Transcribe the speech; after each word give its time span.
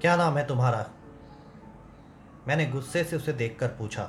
क्या 0.00 0.14
नाम 0.16 0.36
है 0.38 0.46
तुम्हारा? 0.46 0.86
मैंने 2.48 2.64
गुस्से 2.66 3.02
से 3.04 3.16
उसे 3.16 3.32
देखकर 3.32 3.68
पूछा। 3.68 4.02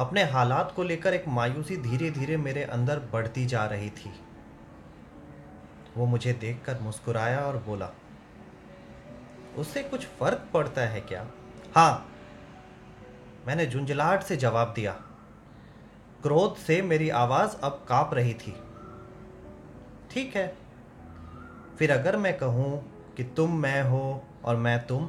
अपने 0.00 0.22
हालात 0.24 0.72
को 0.76 0.82
लेकर 0.82 1.14
एक 1.14 1.24
मायूसी 1.28 1.76
धीरे 1.76 2.10
धीरे 2.10 2.36
मेरे 2.36 2.62
अंदर 2.66 2.98
बढ़ती 3.12 3.44
जा 3.46 3.64
रही 3.64 3.90
थी। 3.90 4.12
वो 5.96 6.06
मुझे 6.06 6.32
देखकर 6.32 6.78
मुस्कुराया 6.80 7.40
और 7.40 7.56
बोला, 7.56 7.88
उससे 9.56 9.82
कुछ 9.82 10.06
फ़र्क 10.20 10.48
पड़ता 10.54 10.82
है 10.82 11.00
क्या? 11.00 11.26
हाँ। 11.76 12.06
मैंने 13.46 13.66
झुंझलाहट 13.66 14.22
से 14.22 14.36
जवाब 14.36 14.72
दिया, 14.76 14.92
क्रोध 16.22 16.56
से 16.56 16.80
मेरी 16.82 17.10
आवाज़ 17.10 17.56
अब 17.56 17.84
काँप 17.88 18.14
रही 18.14 18.34
थी। 18.34 18.54
ठीक 20.10 20.36
है। 20.36 20.46
फिर 21.78 21.92
अगर 21.92 22.16
मैं 22.16 22.36
कहूँ 22.38 22.70
कि 23.16 23.24
तुम 23.24 23.58
मैं 23.58 23.82
हो 23.82 24.24
और 24.44 24.56
मैं 24.56 24.86
तुम। 24.86 25.08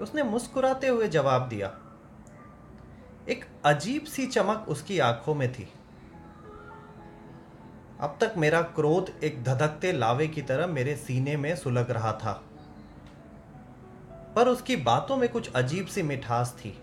उसने 0.00 0.22
मुस्कुराते 0.22 0.88
हुए 0.88 1.08
जवाब 1.08 1.48
दिया। 1.48 1.78
एक 3.28 3.44
अजीब 3.64 4.04
सी 4.04 4.26
चमक 4.26 4.66
उसकी 4.68 4.98
आँखों 4.98 5.34
में 5.34 5.52
थी। 5.52 5.72
अब 8.00 8.18
तक 8.20 8.34
मेरा 8.36 8.62
क्रोध 8.62 9.24
एक 9.24 9.44
धधकते 9.44 9.92
लावे 9.92 10.28
की 10.28 10.42
तरह 10.42 10.66
मेरे 10.66 10.96
सीने 10.96 11.36
में 11.36 11.56
सुलग 11.56 11.90
रहा 11.90 12.12
था। 12.12 12.44
पर 14.36 14.48
उसकी 14.48 14.76
बातों 14.76 15.16
में 15.16 15.28
कुछ 15.28 15.52
अजीब 15.52 15.86
सी 15.86 16.02
मिठास 16.02 16.56
थी। 16.58 16.82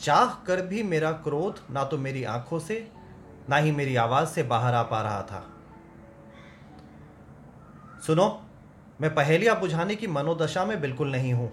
चाह 0.00 0.34
कर 0.34 0.66
भी 0.66 0.82
मेरा 0.82 1.12
क्रोध 1.12 1.60
ना 1.70 1.84
तो 1.84 1.98
मेरी 1.98 2.24
आँखों 2.24 2.58
से, 2.58 2.90
ना 3.48 3.56
ही 3.56 3.72
मेरी 3.72 3.96
आवाज़ 3.96 4.28
से 4.28 4.42
बाहर 4.42 4.74
आ 4.74 4.82
पा 4.82 5.02
रहा 5.02 5.22
था। 5.22 5.59
सुनो, 8.00 8.40
मैं 9.00 9.14
पहेलियाँ 9.14 9.58
बुझाने 9.60 9.94
की 9.96 10.06
मनोदशा 10.06 10.64
में 10.64 10.80
बिल्कुल 10.80 11.10
नहीं 11.12 11.32
हूँ। 11.32 11.50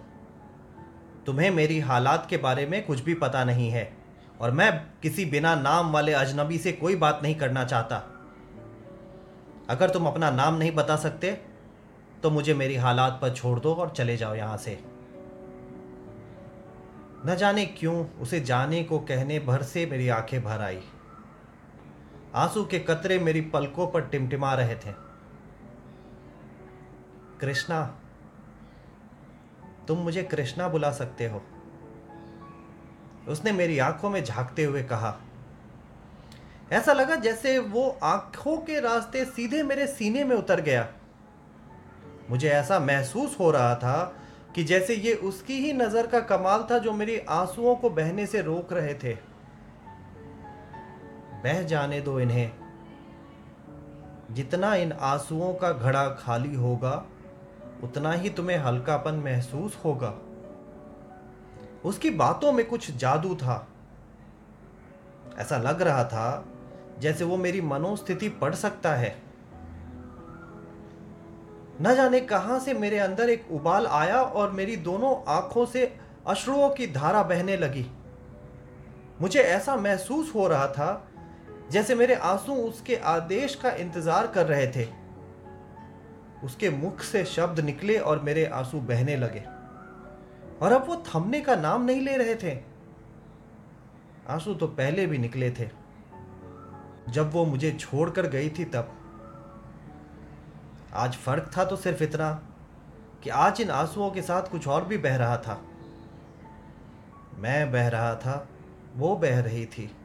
तुम्हें 1.25 1.49
मेरी 1.51 1.79
हालात 1.79 2.27
के 2.29 2.37
बारे 2.37 2.65
में 2.65 2.85
कुछ 2.85 3.03
भी 3.03 3.13
पता 3.13 3.43
नहीं 3.43 3.69
है, 3.69 3.91
और 4.41 4.51
मैं 4.51 4.71
किसी 5.01 5.25
बिना 5.25 5.55
नाम 5.55 5.91
वाले 5.91 6.13
अजनबी 6.13 6.57
से 6.57 6.71
कोई 6.71 6.95
बात 6.95 7.19
नहीं 7.23 7.35
करना 7.35 7.63
चाहता। 7.63 7.95
अगर 9.69 9.89
तुम 9.89 10.05
अपना 10.07 10.29
नाम 10.31 10.57
नहीं 10.57 10.71
बता 10.71 10.95
सकते 10.95 11.31
तो 12.23 12.29
मुझे 12.29 12.53
मेरी 12.53 12.75
हालात 12.75 13.17
पर 13.21 13.33
छोड़ 13.33 13.59
दो 13.59 13.73
और 13.73 13.89
चले 13.89 14.15
जाओ 14.17 14.35
यहाँ 14.35 14.57
से। 14.57 14.79
न 17.25 17.35
जाने 17.35 17.65
क्यों 17.65 18.05
उसे 18.21 18.39
जाने 18.41 18.83
को 18.83 18.99
कहने 18.99 19.39
भर 19.39 19.63
से 19.63 19.85
मेरी 19.85 20.07
आँखें 20.09 20.43
भर 20.43 20.61
आई। 20.61 20.79
आँसू 22.35 22.63
के 22.65 22.79
कतरे 22.79 23.19
मेरी 23.19 23.41
पलकों 23.49 23.87
पर 23.87 24.01
टिमटिमा 24.01 24.53
रहे 24.53 24.75
थे। 24.75 25.06
कृष्णा, 27.41 27.85
तुम 29.87 29.97
मुझे 29.97 30.23
कृष्णा 30.23 30.67
बुला 30.67 30.91
सकते 30.91 31.27
हो? 31.27 31.41
उसने 33.27 33.51
मेरी 33.51 33.79
आँखों 33.79 34.09
में 34.09 34.23
झांकते 34.23 34.63
हुए 34.63 34.83
कहा, 34.83 35.15
ऐसा 36.71 36.93
लगा 36.93 37.15
जैसे 37.15 37.57
वो 37.59 37.87
आँखों 38.03 38.57
के 38.57 38.79
रास्ते 38.79 39.25
सीधे 39.25 39.63
मेरे 39.63 39.87
सीने 39.87 40.23
में 40.23 40.35
उतर 40.35 40.61
गया। 40.61 40.87
मुझे 42.29 42.49
ऐसा 42.49 42.79
महसूस 42.79 43.39
हो 43.39 43.51
रहा 43.51 43.75
था 43.75 44.15
कि 44.55 44.63
जैसे 44.63 44.95
ये 44.95 45.13
उसकी 45.13 45.59
ही 45.59 45.73
नज़र 45.73 46.07
का 46.07 46.19
कमाल 46.19 46.67
था 46.71 46.77
जो 46.77 46.93
मेरी 46.93 47.17
आंसुओं 47.19 47.75
को 47.75 47.89
बहने 47.89 48.25
से 48.25 48.41
रोक 48.41 48.73
रहे 48.73 48.93
थे। 48.93 49.13
बह 51.43 51.61
जाने 51.63 52.01
दो 52.01 52.19
इन्हें। 52.19 52.51
जितना 54.31 54.73
इन 54.75 54.91
आंसुओं 54.91 55.53
का 55.53 55.71
घड़ा 55.71 56.07
खाली 56.09 56.55
होगा 56.55 57.05
उतना 57.83 58.11
ही 58.11 58.29
तुम्हें 58.29 58.57
हल्कापन 58.57 59.15
महसूस 59.15 59.77
होगा। 59.85 60.13
उसकी 61.85 62.09
बातों 62.09 62.51
में 62.51 62.65
कुछ 62.65 62.91
जादू 62.91 63.35
था। 63.35 63.67
ऐसा 65.37 65.57
लग 65.57 65.81
रहा 65.81 66.03
था 66.03 66.45
जैसे 66.99 67.23
वो 67.23 67.37
मेरी 67.37 67.61
मनोस्थिति 67.61 68.29
पढ़ 68.29 68.55
सकता 68.55 68.93
है। 68.95 69.15
न 71.81 71.95
जाने 71.95 72.19
कहाँ 72.19 72.59
से 72.59 72.73
मेरे 72.73 72.99
अंदर 72.99 73.29
एक 73.29 73.51
उबाल 73.51 73.87
आया 73.87 74.21
और 74.21 74.51
मेरी 74.51 74.75
दोनों 74.75 75.15
आँखों 75.27 75.65
से 75.65 75.85
अश्रुओं 76.27 76.69
की 76.69 76.87
धारा 76.87 77.23
बहने 77.23 77.57
लगी। 77.57 77.85
मुझे 79.21 79.39
ऐसा 79.39 79.75
महसूस 79.75 80.33
हो 80.35 80.47
रहा 80.47 80.67
था 80.67 81.07
जैसे 81.71 81.95
मेरे 81.95 82.15
आँसू 82.15 82.53
उसके 82.53 82.95
आदेश 82.95 83.55
का 83.55 83.71
इंतज़ार 83.71 84.27
कर 84.27 84.45
रहे 84.45 84.67
थे। 84.67 84.85
उसके 86.43 86.69
मुख 86.69 87.01
से 87.01 87.25
शब्द 87.25 87.59
निकले 87.59 87.97
और 87.97 88.19
मेरे 88.19 88.45
आँसू 88.45 88.79
बहने 88.79 89.15
लगे। 89.15 89.43
और 90.61 90.71
अब 90.71 90.87
वो 90.87 91.03
थमने 91.07 91.41
का 91.41 91.55
नाम 91.55 91.85
नहीं 91.85 92.01
ले 92.01 92.17
रहे 92.17 92.35
थे। 92.35 92.61
आँसू 94.29 94.53
तो 94.53 94.67
पहले 94.67 95.07
भी 95.07 95.17
निकले 95.17 95.51
थे। 95.51 95.69
जब 97.09 97.31
वो 97.31 97.45
मुझे 97.45 97.71
छोड़कर 97.71 98.27
गई 98.27 98.49
थी 98.49 98.65
तब। 98.65 98.93
आज 100.93 101.15
फ़र्क 101.15 101.51
था 101.57 101.65
तो 101.65 101.75
सिर्फ़ 101.75 102.03
इतना 102.03 102.43
कि 103.23 103.29
आज 103.29 103.61
इन 103.61 103.69
आंसुओं 103.69 104.11
के 104.11 104.21
साथ 104.21 104.41
कुछ 104.41 104.67
और 104.67 104.85
भी 104.85 104.97
बह 104.97 105.15
रहा 105.15 105.37
था। 105.37 105.61
मैं 107.35 107.71
बह 107.71 107.87
रहा 107.87 108.15
था, 108.15 108.47
वो 108.95 109.15
बह 109.15 109.39
रही 109.39 109.65
थी। 109.65 109.95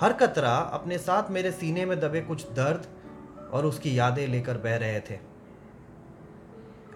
हर 0.00 0.12
कतरा 0.12 0.56
अपने 0.56 0.98
साथ 0.98 1.30
मेरे 1.30 1.52
सीने 1.52 1.86
में 1.86 2.00
दबे 2.00 2.20
कुछ 2.20 2.52
दर्द 2.52 2.93
और 3.54 3.66
उसकी 3.66 3.98
यादें 3.98 4.26
लेकर 4.26 4.58
बह 4.58 4.76
रहे 4.76 5.00
थे। 5.00 5.18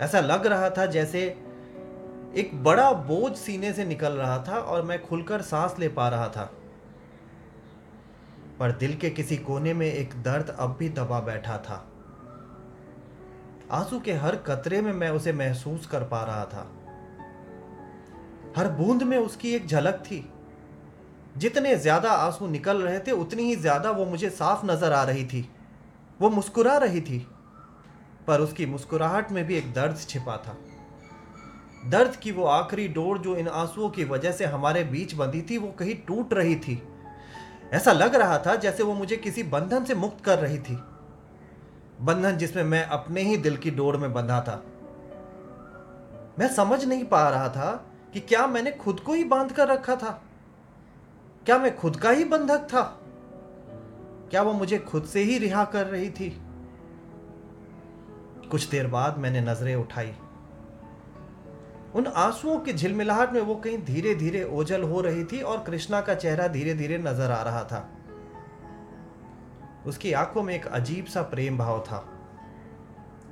ऐसा 0.01 0.21
लग 0.21 0.47
रहा 0.47 0.71
था 0.71 0.87
जैसे 0.87 1.21
एक 2.37 2.51
बड़ा 2.65 2.91
बोझ 2.93 3.33
सीने 3.37 3.73
से 3.73 3.85
निकल 3.85 4.13
रहा 4.13 4.39
था 4.49 4.59
और 4.59 4.83
मैं 4.83 5.01
खुलकर 5.03 5.43
सांस 5.43 5.75
ले 5.79 5.89
पा 5.89 6.09
रहा 6.09 6.29
था। 6.29 6.51
पर 8.59 8.73
दिल 8.73 8.97
के 8.97 9.11
किसी 9.11 9.37
कोने 9.37 9.75
में 9.75 9.87
एक 9.87 10.15
दर्द 10.23 10.57
अब 10.59 10.77
भी 10.79 10.89
दबा 10.89 11.21
बैठा 11.21 11.57
था। 11.59 11.85
आँसू 13.73 14.01
के 14.01 14.13
हर 14.15 14.37
कतरे 14.47 14.81
में 14.81 14.93
मैं 14.93 15.11
उसे 15.11 15.33
महसूस 15.33 15.87
कर 15.87 16.05
पा 16.05 16.23
रहा 16.23 16.45
था। 16.45 16.67
हर 18.57 18.69
बूंद 18.69 19.03
में 19.03 19.17
उसकी 19.19 19.55
एक 19.55 19.67
झलक 19.67 20.03
थी। 20.07 20.25
जितने 21.37 21.75
ज़्यादा 21.77 22.11
आँसू 22.11 22.47
निकल 22.47 22.83
रहे 22.83 22.99
थे, 22.99 23.11
उतनी 23.11 23.43
ही 23.43 23.57
ज़्यादा 23.57 23.91
वो 23.91 24.05
मुझे 24.05 24.31
साफ़ 24.31 24.67
नज़र 24.67 24.93
आ 24.93 25.03
रही 25.03 25.25
थी। 25.25 25.49
वो 26.21 26.31
मुस्कुरा 26.31 26.77
रही 26.77 27.01
थी, 27.01 27.27
पर 28.27 28.41
उसकी 28.41 28.67
मुस्कुराहट 28.67 29.33
में 29.33 29.45
भी 29.45 29.57
एक 29.57 29.73
दर्द 29.75 29.99
छिपा 29.99 30.37
था। 30.37 30.57
दर्द 31.91 32.17
की 32.17 32.33
वो 32.33 32.45
आखिरी 32.45 32.89
डोर 32.89 33.19
जो 33.19 33.37
इन 33.37 33.49
आंसुओं 33.49 33.91
की 33.91 34.05
वजह 34.05 34.33
से 34.33 34.45
हमारे 34.45 34.85
बीच 34.85 35.15
बंधी 35.15 35.43
थी, 35.43 35.59
वो 35.59 35.69
कहीं 35.69 35.95
टूट 35.95 36.35
रही 36.35 36.57
थी। 36.57 36.83
ऐसा 37.73 37.93
लग 37.93 38.15
रहा 38.15 38.39
था 38.39 38.55
जैसे 38.55 38.83
वो 38.83 38.95
मुझे 38.95 39.17
किसी 39.17 39.43
बंधन 39.43 39.85
से 39.85 39.95
मुक्त 39.95 40.25
कर 40.25 40.39
रही 40.39 40.59
थी। 40.59 40.79
बंधन 42.01 42.37
जिसमें 42.37 42.65
मैं 42.65 42.85
अपने 42.85 43.23
ही 43.23 43.37
दिल 43.37 43.57
की 43.57 43.71
डोर 43.71 43.97
में 43.97 44.13
बंधा 44.13 44.41
था। 44.41 44.63
मैं 46.39 46.49
समझ 46.55 46.85
नहीं 46.85 47.05
पा 47.05 47.29
रहा 47.29 47.49
था 47.49 47.87
कि 48.13 48.21
क्या 48.21 48.47
मैंने 48.47 48.73
खुद 48.73 49.01
को 49.01 49.13
ही 49.13 49.25
बाँध 49.25 49.53
कर 49.53 49.69
रखा 49.69 49.97
था। 49.97 50.23
क्या 51.47 51.59
मैं 51.59 51.77
खुद 51.77 51.97
का 51.97 52.11
ही 52.11 52.25
बंधक 52.25 52.59
था? 52.59 52.98
क्या 54.31 54.43
वो 54.43 54.53
मुझे 54.53 54.79
खुद 54.79 55.05
से 55.05 55.23
ही 55.23 55.39
रिहा 55.39 55.65
कर 55.65 55.87
रही 55.87 56.11
थी? 56.11 56.29
कुछ 58.51 58.69
देर 58.69 58.87
बाद 58.87 59.19
मैंने 59.19 59.41
नज़रें 59.41 59.75
उठाई। 59.77 60.13
उन 61.95 62.07
आंसुओं 62.07 62.59
की 62.59 62.73
झिलमिलाहट 62.73 63.33
में 63.33 63.41
वो 63.41 63.55
कहीं 63.55 63.79
धीरे 63.85 64.15
धीरे 64.15 64.45
ओझल 64.45 64.83
हो 64.83 65.01
रही 65.01 65.25
थी 65.25 65.41
और 65.43 65.63
कृष्णा 65.63 66.01
का 66.01 66.15
चेहरा 66.15 66.49
धीरे 66.49 66.75
धीरे 66.75 66.99
नज़र 66.99 67.31
आ 67.31 67.43
रहा 67.43 67.63
था। 67.65 67.89
उसकी 69.87 70.13
आँखों 70.13 70.43
में 70.43 70.55
एक 70.55 70.67
अजीब 70.67 71.07
सा 71.07 71.23
प्रेम 71.23 71.59
भाव 71.59 71.81
था। 71.81 72.05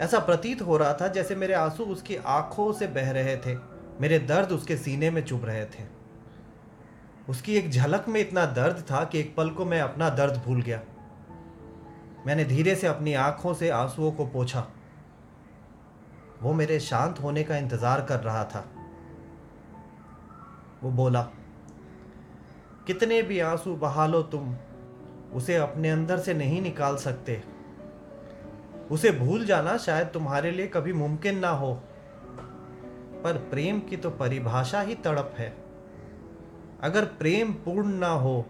ऐसा 0.00 0.18
प्रतीत 0.18 0.62
हो 0.62 0.76
रहा 0.76 0.92
था 0.92 1.08
जैसे 1.08 1.34
मेरे 1.34 1.54
आँसू 1.54 1.84
उसकी 1.84 2.16
आँखों 2.16 2.72
से 2.72 2.86
बह 2.86 3.10
रहे 3.10 3.36
थे, 3.36 3.56
मेरे 4.00 4.18
दर्द 4.18 4.52
उसके 4.52 4.76
सीने 4.76 5.10
में 5.10 5.24
चुभ 5.24 5.44
रहे 5.44 5.64
थे। 5.64 5.95
उसकी 7.28 7.56
एक 7.56 7.70
झलक 7.70 8.04
में 8.08 8.20
इतना 8.20 8.46
दर्द 8.46 8.84
था 8.90 9.04
कि 9.04 9.20
एक 9.20 9.36
पल 9.36 9.50
को 9.50 9.64
मैं 9.64 9.80
अपना 9.80 10.10
दर्द 10.10 10.42
भूल 10.46 10.62
गया। 10.62 10.80
मैंने 12.26 12.44
धीरे 12.44 12.74
से 12.74 12.86
अपनी 12.86 13.14
आँखों 13.14 13.54
से 13.54 13.70
आंसुओं 13.70 14.12
को 14.12 14.26
पोछा। 14.26 14.66
वो 16.42 16.52
मेरे 16.52 16.80
शांत 16.80 17.20
होने 17.20 17.42
का 17.44 17.56
इंतज़ार 17.56 18.00
कर 18.00 18.20
रहा 18.20 18.44
था। 18.44 18.64
वो 20.82 20.90
बोला, 20.90 21.22
कितने 22.86 23.22
भी 23.22 23.40
आँसू 23.40 23.76
बहा 23.76 24.06
लो 24.06 24.22
तुम, 24.22 24.56
उसे 25.34 25.56
अपने 25.56 25.90
अंदर 25.90 26.18
से 26.18 26.34
नहीं 26.34 26.62
निकाल 26.62 26.96
सकते। 26.96 27.42
उसे 28.90 29.10
भूल 29.10 29.44
जाना 29.44 29.76
शायद 29.76 30.06
तुम्हारे 30.06 30.50
लिए 30.50 30.66
कभी 30.66 30.92
मुमकिन 30.92 31.38
ना 31.38 31.48
हो। 31.48 31.74
पर 33.24 33.46
प्रेम 33.50 33.80
की 33.80 33.96
तो 33.96 34.10
परिभाषा 34.10 34.80
ही 34.80 34.94
तड़प 34.94 35.34
है। 35.38 35.65
अगर 36.80 37.04
प्रेम 37.18 37.52
पूर्ण 37.64 37.92
ना 37.94 38.08
हो 38.08 38.44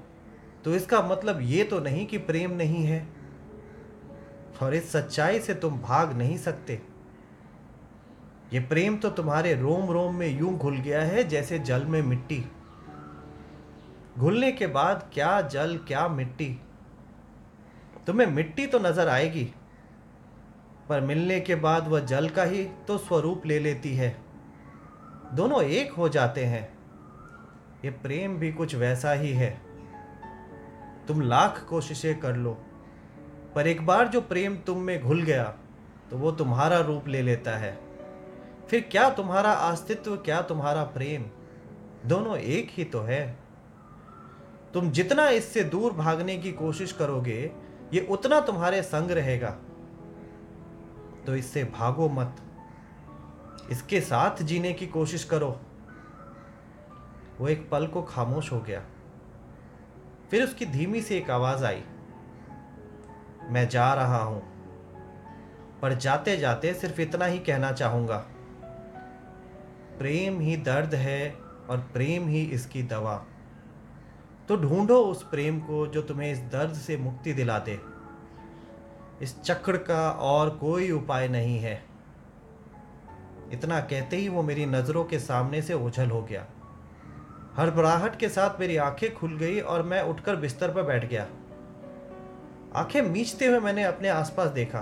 तो 0.64 0.74
इसका 0.74 1.00
मतलब 1.02 1.40
ये 1.42 1.64
तो 1.64 1.78
नहीं 1.80 2.06
कि 2.06 2.18
प्रेम 2.20 2.52
नहीं 2.52 2.84
है। 2.84 3.06
और 4.62 4.74
इस 4.74 4.90
सच्चाई 4.92 5.40
से 5.40 5.54
तुम 5.54 5.78
भाग 5.78 6.16
नहीं 6.18 6.36
सकते। 6.38 6.80
ये 8.52 8.60
प्रेम 8.60 8.96
तो 8.96 9.10
तुम्हारे 9.10 9.54
रोम 9.54 9.90
रोम 9.90 10.14
में 10.14 10.28
यूँ 10.28 10.56
घुल 10.56 10.76
गया 10.76 11.02
है 11.02 11.24
जैसे 11.28 11.58
जल 11.60 11.84
में 11.84 12.00
मिट्टी। 12.02 12.44
घुलने 14.18 14.52
के 14.52 14.66
बाद 14.66 15.10
क्या 15.14 15.40
जल, 15.40 15.76
क्या 15.78 16.06
मिट्टी? 16.08 16.48
तुम्हें 18.06 18.26
मिट्टी 18.26 18.66
तो 18.66 18.78
नज़र 18.78 19.08
आएगी, 19.08 19.44
पर 20.88 21.00
मिलने 21.00 21.40
के 21.40 21.54
बाद 21.56 21.88
वह 21.88 22.00
जल 22.02 22.28
का 22.28 22.42
ही 22.44 22.64
तो 22.88 22.98
स्वरूप 22.98 23.46
ले 23.46 23.58
लेती 23.58 23.94
है। 23.94 24.16
दोनों 25.34 25.62
एक 25.62 25.92
हो 25.92 26.08
जाते 26.08 26.44
हैं। 26.44 26.75
ये 27.86 27.90
प्रेम 27.92 28.36
भी 28.36 28.52
कुछ 28.52 28.74
वैसा 28.74 29.12
ही 29.12 29.32
है। 29.32 29.50
तुम 31.08 31.20
लाख 31.20 31.64
कोशिशें 31.68 32.18
कर 32.20 32.36
लो, 32.36 32.52
पर 33.54 33.66
एक 33.66 33.84
बार 33.86 34.08
जो 34.08 34.20
प्रेम 34.20 34.56
तुम 34.56 34.78
में 34.78 35.00
घुल 35.00 35.22
गया 35.22 35.44
तो 36.10 36.18
वो 36.18 36.30
तुम्हारा 36.32 36.78
रूप 36.78 37.08
ले 37.08 37.22
लेता 37.22 37.56
है। 37.56 37.78
फिर 38.68 38.80
क्या 38.90 39.08
तुम्हारा 39.10 39.52
अस्तित्व, 39.52 40.16
क्या 40.16 40.40
तुम्हारा 40.42 40.82
प्रेम? 40.84 41.24
दोनों 42.06 42.36
एक 42.36 42.70
ही 42.70 42.84
तो 42.84 43.00
है। 43.00 43.36
तुम 44.74 44.90
जितना 44.90 45.28
इससे 45.30 45.64
दूर 45.64 45.92
भागने 45.92 46.36
की 46.38 46.52
कोशिश 46.52 46.92
करोगे, 46.92 47.50
ये 47.94 48.06
उतना 48.10 48.40
तुम्हारे 48.40 48.82
संग 48.82 49.10
रहेगा। 49.10 49.50
तो 51.26 51.36
इससे 51.36 51.64
भागो 51.72 52.08
मत। 52.08 52.36
इसके 53.70 54.00
साथ 54.00 54.42
जीने 54.42 54.72
की 54.72 54.86
कोशिश 54.86 55.24
करो। 55.24 55.58
वो 57.40 57.48
एक 57.48 57.68
पल 57.70 57.86
को 57.86 58.02
खामोश 58.02 58.52
हो 58.52 58.60
गया। 58.60 58.82
फिर 60.30 60.44
उसकी 60.44 60.66
धीमी 60.66 61.00
सी 61.02 61.14
एक 61.14 61.30
आवाज़ 61.30 61.64
आई। 61.64 61.82
मैं 63.50 63.68
जा 63.68 63.92
रहा 63.94 64.22
हूँ, 64.22 64.42
पर 65.82 65.94
जाते 65.94 66.36
जाते 66.36 66.72
सिर्फ़ 66.74 67.00
इतना 67.00 67.24
ही 67.24 67.38
कहना 67.38 67.72
चाहूँगा। 67.72 68.16
प्रेम 69.98 70.40
ही 70.40 70.56
दर्द 70.56 70.94
है 70.94 71.34
और 71.70 71.78
प्रेम 71.92 72.28
ही 72.28 72.42
इसकी 72.44 72.82
दवा। 72.82 73.16
तो 74.48 74.56
ढूंढो 74.56 75.00
उस 75.02 75.22
प्रेम 75.22 75.60
को 75.60 75.86
जो 75.86 76.02
तुम्हें 76.02 76.32
इस 76.32 76.38
दर्द 76.52 76.74
से 76.74 76.96
मुक्ति 76.96 77.32
दिला 77.32 77.58
दे। 77.58 77.78
इस 79.22 79.40
चक्र 79.42 79.76
का 79.76 80.10
और 80.10 80.50
कोई 80.50 80.90
उपाय 80.90 81.28
नहीं 81.28 81.58
है। 81.58 81.82
इतना 83.52 83.80
कहते 83.80 84.16
ही 84.16 84.28
वो 84.28 84.42
मेरी 84.42 84.66
नज़रों 84.66 85.04
के 85.04 85.18
सामने 85.18 85.62
से 85.62 85.74
ओझल 85.74 86.10
हो 86.10 86.22
गया। 86.22 86.46
हड़बड़ाहट 87.58 88.16
के 88.16 88.28
साथ 88.28 88.60
मेरी 88.60 88.76
आँखें 88.76 89.14
खुल 89.14 89.36
गई 89.36 89.60
और 89.60 89.82
मैं 89.82 90.02
उठकर 90.02 90.36
बिस्तर 90.36 90.70
पर 90.70 90.82
बैठ 90.82 91.08
गया। 91.08 91.26
आँखें 92.74 93.02
मीचते 93.02 93.46
हुए 93.46 93.60
मैंने 93.60 93.84
अपने 93.84 94.08
आसपास 94.08 94.50
देखा। 94.50 94.80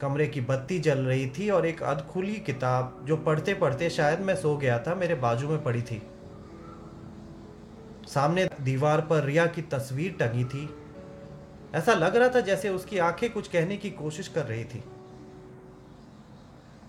कमरे 0.00 0.26
की 0.26 0.40
बत्ती 0.40 0.78
जल 0.78 0.98
रही 0.98 1.26
थी 1.28 1.50
और 1.50 1.66
एक 1.66 1.82
अधखुली 1.82 2.34
किताब 2.34 3.04
जो 3.04 3.16
पढ़ते 3.16 3.54
पढ़ते 3.54 3.90
शायद 3.90 4.20
मैं 4.20 4.36
सो 4.36 4.56
गया 4.56 4.78
था 4.78 4.94
मेरे 4.94 5.14
बाजू 5.14 5.48
में 5.48 5.62
पड़ी 5.62 5.82
थी। 5.82 6.02
सामने 8.08 8.48
दीवार 8.60 9.00
पर 9.00 9.24
रिया 9.24 9.46
की 9.46 9.62
तस्वीर 9.62 10.12
टंगी 10.12 10.44
थी। 10.44 10.68
ऐसा 11.74 11.94
लग 11.94 12.16
रहा 12.16 12.28
था 12.28 12.40
जैसे 12.40 12.68
उसकी 12.68 12.98
आँखें 12.98 13.32
कुछ 13.32 13.48
कहने 13.48 13.76
की 13.76 13.90
कोशिश 13.90 14.28
कर 14.28 14.44
रही 14.44 14.64
थी। 14.64 14.84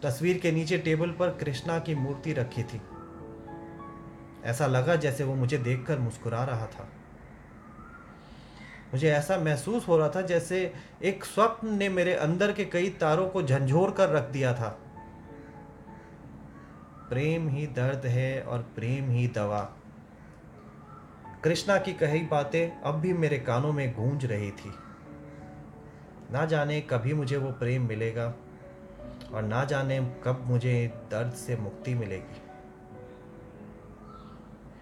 तस्वीर 0.04 0.38
के 0.38 0.52
नीचे 0.52 0.78
टेबल 0.78 1.10
पर 1.10 1.30
कृष्णा 1.30 1.80
की 1.80 1.96
मूर्ति 1.96 2.34
रखी 2.34 2.64
थी। 2.64 2.82
ऐसा 4.46 4.68
लगा 4.68 4.96
जैसे 4.96 5.24
वो 5.24 5.36
मुझे 5.36 5.58
देखकर 5.58 6.00
मुस्कुरा 6.00 6.44
रहा 6.44 6.66
था। 6.66 6.88
मुझे 8.94 9.12
ऐसा 9.12 9.38
महसूस 9.38 9.88
हो 9.88 9.98
रहा 9.98 10.10
था 10.10 10.22
जैसे 10.22 10.74
एक 11.04 11.26
स्वप्न 11.26 11.78
ने 11.78 11.90
मेरे 11.90 12.14
अंदर 12.14 12.52
के 12.52 12.66
कई 12.66 12.90
तारों 12.90 13.30
को 13.30 13.44
झंझोर 13.44 13.92
कर 13.92 14.10
रख 14.10 14.24
दिया 14.24 14.54
था। 14.54 14.80
प्रेम 17.10 17.50
ही 17.50 17.68
दर्द 17.68 18.06
है 18.06 18.42
और 18.42 18.60
प्रेम 18.60 19.10
ही 19.10 19.28
दवा। 19.28 19.76
कृष्णा 21.44 21.78
की 21.78 21.94
कही 21.94 22.20
बातें 22.20 22.82
अब 22.82 22.96
भी 22.96 23.14
मेरे 23.14 23.40
कानों 23.40 23.74
में 23.74 23.94
गूंज 23.94 24.26
रही 24.26 24.52
थी। 24.52 24.74
ना 26.32 26.46
जाने 26.46 26.82
कभी 26.82 27.14
मुझे 27.14 27.38
वो 27.38 27.52
प्रेम 27.52 27.88
मिलेगा 27.88 28.34
और 29.34 29.42
ना 29.42 29.66
जाने 29.66 30.00
कब 30.24 30.44
मुझे 30.48 30.94
दर्द 31.12 31.34
से 31.34 31.56
मुक्ति 31.56 31.94
मिलेगी। 31.94 32.42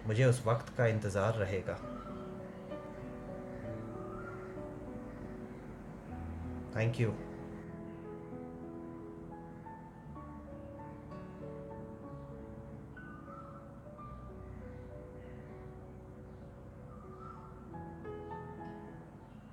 मुझे 0.06 0.24
उस 0.24 0.42
वक्त 0.46 0.76
का 0.76 0.86
इंतज़ार 0.86 1.34
रहेगा। 1.34 1.74
Thank 6.76 7.00
you 7.00 7.12